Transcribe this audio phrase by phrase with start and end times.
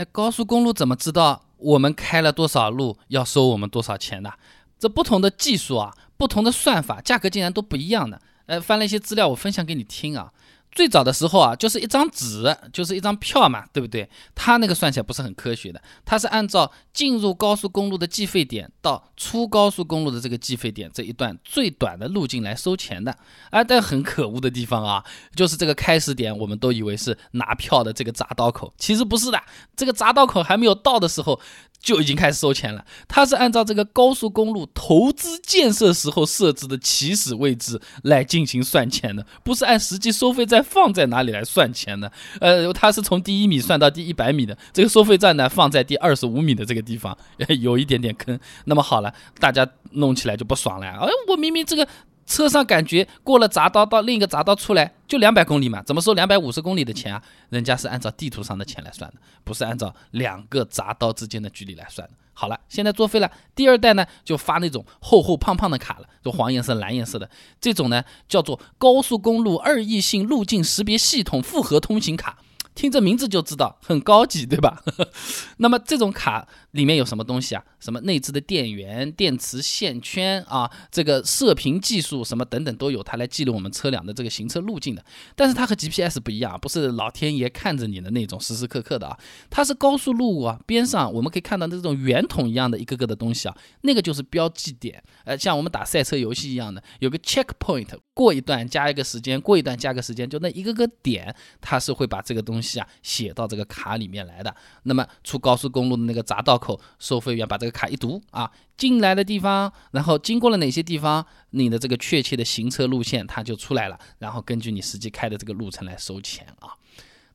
[0.00, 4.32] 哎，高速公路怎么知道我们开了多少路要收我们多少钱呢？
[4.78, 8.18] 这不同的技术啊，不同的算法，价格竟然都不一样的。
[8.46, 10.32] 呃，翻了一些资料，我分享给你听啊。
[10.72, 14.08] 最早的时候啊，就是一张纸，就是一张票嘛，对不对？
[14.34, 23.16] 它那个算起来不是很科学的，它是按照进入高速公路的计费点到出高速公路的这个计费点这一段最短的路径来收钱的。
[23.50, 25.04] 啊，但很可恶的地方啊，
[25.34, 29.42] 就是这个开始点，我们都以为是拿票的这个匝道口，其实不是的，
[29.74, 31.40] 这个匝道口还没有到的时候。
[31.80, 42.12] 就已经开始收钱了，它是按照这个高速公路投资建设时候设置的起始位置来进行算钱的，不是按实际收费站放在哪里来算钱的。
[42.40, 47.16] 呃，它是从第一米算到第一百米的，这个收费站呢放在第二十五米的这个地方，
[47.60, 48.38] 有一点点坑。
[48.66, 50.86] 那么好了，大家弄起来就不爽了。
[50.86, 51.88] 哎，我明明这个。
[52.30, 57.20] 车上感觉过了匝道到另一个匝道出来就两百公里嘛，怎么收两百五十公里的钱啊？
[57.48, 62.14] 人家是按照地图上的钱来算的，不是按照两个匝道之间的距离来算的。
[62.32, 63.28] 好了，现在作废了。
[63.56, 67.28] 第二代呢，就发那种厚厚胖胖的卡了，就黄颜色、蓝颜色的
[67.60, 72.38] 这种呢，叫做高速公路二异性路径识别系统复合通行卡。
[72.72, 74.80] 听这名字就知道很高级，对吧？
[75.58, 77.64] 那么这种卡里面有什么东西啊？
[77.78, 85.04] 什么内置的电源、电池线圈啊，这个射频技术什么等等都有，它来记录我们车辆的这个行车路径的。
[85.34, 89.18] 但是它和 GPS 不一样，不是老天爷看着你的那种时时刻刻的啊，
[89.50, 95.02] 它是高速路啊边上我们可以看到那种圆筒一样的一个个的东西啊，那个就是标记点。
[95.24, 102.78] 呃，像我们打赛车游戏一样的，有个 checkpoint，过一段加一个时间，过一段加个时间，就那一个个点，它是会把这个东西。
[102.78, 104.54] 啊，写到这个卡里面来的。
[104.84, 116.76] 那么出高速公路的那个匝道口，收费员把这个卡一读啊，进来的地方，然后经过了哪些地方，你的这个确切的行车路线它就出来了，然后根据你实际开的这个路程来收钱啊。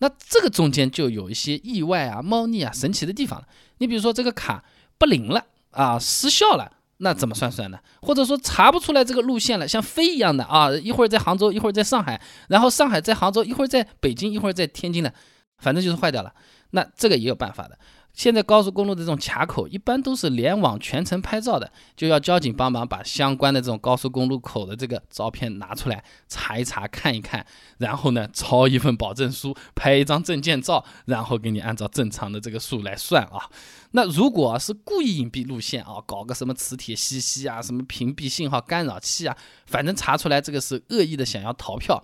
[0.00, 3.46] 那这个中间就有一些意外啊、猫腻啊、神奇的地方了。
[3.78, 4.64] 你比如说这个卡
[4.98, 6.78] 不灵了啊，失效了。
[6.98, 7.80] 那怎么算算呢？
[8.00, 15.12] 或者说查不出来这个路线了，像飞一样的啊，一会儿在杭州，一会儿在上海，然后上海在杭州，一会儿在北京，一会儿在天津的，
[15.58, 16.32] 反正就是坏掉了。
[16.70, 17.76] 那这个也有办法的。
[18.14, 27.44] 现在高速公路的这种卡口一般都是联网全程拍照的，就要交警帮忙把相关的这种高速公路口的这个照片拿出来查一查、看一看，
[27.78, 33.48] 然后呢抄一份保证书、拍一张证件照，然后给你按照正常的这个数来算啊。
[33.92, 39.36] 那如果是故意隐蔽路线啊，搞个什么磁铁吸吸啊、什么屏蔽信号干扰器啊，
[39.66, 42.02] 反正查出来这个是恶意的想要逃票，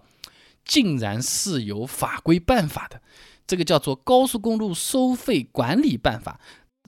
[0.69, 3.01] 竟然是有法规办法的。
[3.49, 6.39] 这个叫做《高速公路收费管理办法》，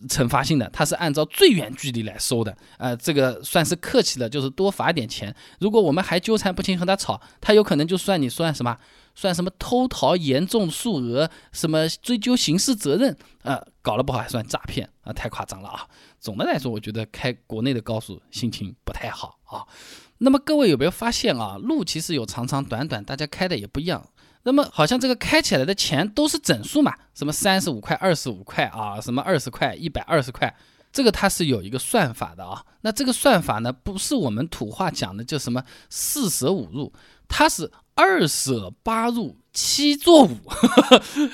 [0.08, 2.54] 惩罚性的，它是按照最远距离来收的。
[2.76, 5.34] 呃，这个算是客气了，就是多罚点钱。
[5.58, 8.76] 如果我们还纠缠不清和他吵，他有可能就算你算什么，
[9.14, 15.88] 算什么偷逃严重数额，什么追究刑事责任，呃，搞了不好还算诈骗啊，太夸张了啊！
[16.18, 19.64] 总的来说，我觉得开国内的高速心情不太好啊。
[20.22, 21.56] 那么各位有没有发现啊？
[21.56, 24.06] 路其实有长长短短，大家开的也不一样。
[24.42, 30.54] 那么好像这个开起来的钱都是整数嘛，什么三十五块、二十五块啊，什么二十块、一百二十块，
[30.92, 32.62] 这个它是有一个算法的啊。
[32.82, 36.92] 那这个算法呢，不是我们土话讲的就什么四舍五入，
[37.26, 37.70] 它是
[38.00, 39.36] 二舍八入。
[39.52, 40.36] 七做五，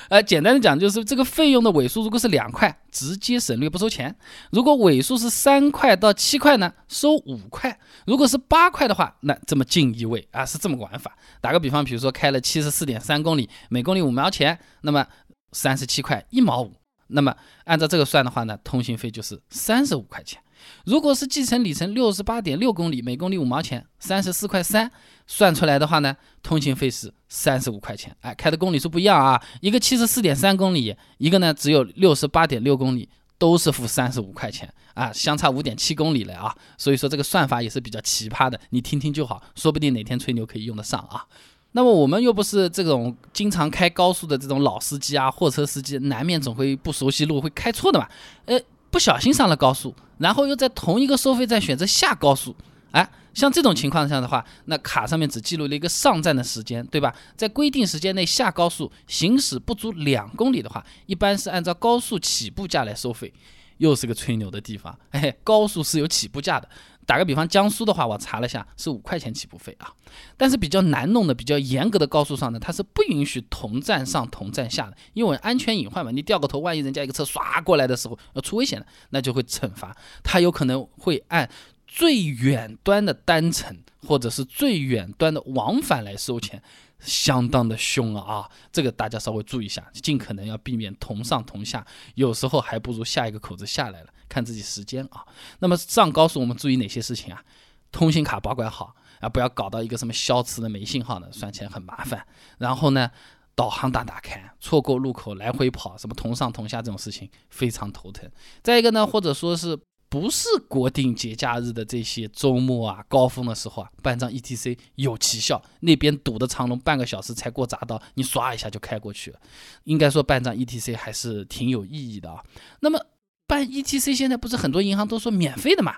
[0.09, 4.11] 呃， 简单的讲就是这个费用的尾数如果是两块，直接省略不收钱；
[4.51, 7.71] 如果尾数是三块到七块呢，收五块；
[8.07, 11.15] 如果是八块的话，那这么近一位啊，是这么个玩法。
[11.39, 15.05] 打个比方，比如说开了七十四点三公里，每公里五毛钱，那么
[15.51, 16.73] 三十七块一毛五，
[17.09, 17.35] 那么
[17.65, 20.41] 按照这个算的话呢，通行费就是三十五块钱。
[20.85, 24.89] 如果是计程里程六十八点六公里，每公里五毛钱，三十四块三，
[25.25, 28.15] 算出来的话呢，通行费是三十五块钱。
[28.21, 36.55] 哎，开的公里数不一样啊，一个七十四点三公里，一个呢只有六十八点六公里，都是付三十五块钱啊，相差五点七公里了啊。
[36.77, 41.25] 所以说这个算法也是比较奇葩的，你听听就好，说不定哪天吹牛可以用得上啊。
[41.73, 48.07] 那么我们又不是这种经常开高速的这种老司机啊，货车司机，难免总会不熟悉路，会开错的嘛。
[48.45, 48.59] 呃。
[48.89, 52.55] 不小心上了高速，然后又在同一个收费站选择下高速，
[52.91, 57.13] 哎，像这种情况下的话，那卡上面只记录了一个上站的时间，对吧？
[57.35, 63.33] 在规定时间内下高速行驶不足两公里的话，一般是按照高速起步价来收费，
[63.77, 66.67] 又是个吹牛的地方，哎，高速是有起步价的。
[67.07, 69.91] 打个比方，江苏的话，我查了下，是五块钱起步费啊。
[70.35, 76.11] 但是比较难弄的、比较严格的高速上呢，它是不允许同站上同站下的，因为安全隐患嘛。
[76.11, 79.95] 你掉个头，万一人家一个车刷过来的时候要出危险了，那就会惩罚。
[80.21, 81.49] 它有可能会按
[81.87, 86.61] 最远端的单程或者是最远端的往返来收钱。
[86.99, 88.49] 相当的凶了啊！
[88.71, 91.85] 这个大家稍微注意一下，尽可能要避免同上同下，
[92.15, 95.23] 有时候还不如下一个口子下来了，看自己时间啊。
[95.59, 97.43] 那么上高速我们注意哪些事情啊？
[97.91, 102.25] 通信卡保管好啊，不要搞到一个什么消磁的没信号的，算起来很麻烦。
[102.57, 103.11] 然后呢，
[103.53, 108.27] 导航打打开，错过路口来回跑，什么同上同下这种事情非常头疼。
[108.63, 109.77] 再一个呢，或者说是。
[110.09, 115.61] 不是国定节假日的这些周末啊，高峰的时候啊，办张 ETC 有奇效。
[115.81, 119.39] 那边堵的长龙，半个小时才过匝道，你刷一下就开过去了。
[119.83, 122.41] 应该说办张 ETC 还是挺有意义的啊。
[122.79, 122.99] 那么
[123.45, 125.95] 办 ETC 现在不是很多银行都说免费的嘛？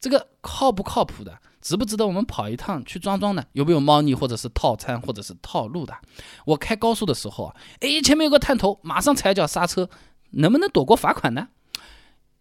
[0.00, 1.38] 这个靠不靠谱的？
[1.60, 3.44] 值不值得我们跑一趟去装装呢？
[3.52, 5.94] 有没有猫腻或者是套餐或者是套路的？
[6.44, 9.88] 我开高速的时候啊，哎，前面有个探头，马上踩脚刹车，
[10.30, 11.46] 能不能躲过罚款呢？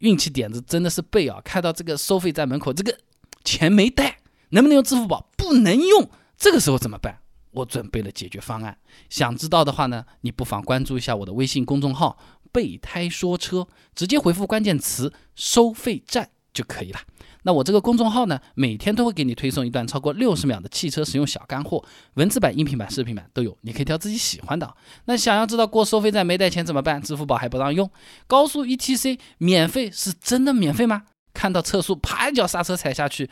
[0.02, 1.42] 运气点子真的是背啊！
[1.44, 2.96] 看到这个收费站门口，这个
[3.44, 4.20] 钱没带，
[4.50, 5.30] 能不能用支付宝？
[5.38, 7.20] 不能用，这个时候怎么办？
[7.52, 8.78] 我准备了解决方案。
[9.10, 12.18] 想知道的话呢，你不妨关注一下我的微信公众号
[12.52, 17.00] “备胎说车”，直接回复关键词“收费站”就可以了。
[17.44, 21.84] 那我这个公众号呢，每天都会给你推送一段超过六十秒的汽车使用小干货，
[22.14, 24.76] 文字版、音频版、视频版都有，你可以挑自己喜欢的。
[25.06, 27.02] 那想要知道过收费站没带钱怎么办？
[27.02, 27.90] 支付宝还不让用，
[28.28, 31.04] 高速 ETC 免费是真的免费吗？
[31.34, 33.30] 看到测速，啪一脚刹车踩下去，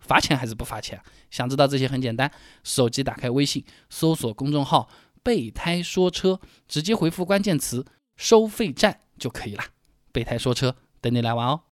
[0.00, 1.00] 罚钱还是不罚钱？
[1.30, 2.30] 想知道这些很简单，
[2.64, 4.88] 手机打开微信，搜索公众号
[5.22, 7.84] “备胎说车”，直接回复关键词
[8.16, 9.62] “收费站”就可以了。
[10.10, 11.62] 备胎说车，等你来玩哦。